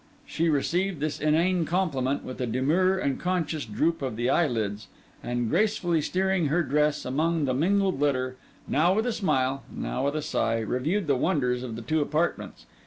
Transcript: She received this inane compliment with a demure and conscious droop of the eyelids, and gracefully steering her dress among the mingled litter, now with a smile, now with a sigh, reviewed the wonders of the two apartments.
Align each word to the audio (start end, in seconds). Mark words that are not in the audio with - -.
She 0.25 0.49
received 0.49 0.99
this 0.99 1.19
inane 1.19 1.63
compliment 1.65 2.23
with 2.23 2.41
a 2.41 2.47
demure 2.47 2.97
and 2.97 3.19
conscious 3.19 3.65
droop 3.65 4.01
of 4.01 4.15
the 4.15 4.31
eyelids, 4.31 4.87
and 5.21 5.47
gracefully 5.47 6.01
steering 6.01 6.47
her 6.47 6.63
dress 6.63 7.05
among 7.05 7.45
the 7.45 7.53
mingled 7.53 7.99
litter, 7.99 8.35
now 8.67 8.95
with 8.95 9.05
a 9.05 9.13
smile, 9.13 9.61
now 9.71 10.05
with 10.05 10.15
a 10.15 10.23
sigh, 10.23 10.57
reviewed 10.57 11.05
the 11.05 11.15
wonders 11.15 11.61
of 11.61 11.75
the 11.75 11.83
two 11.83 12.01
apartments. 12.01 12.65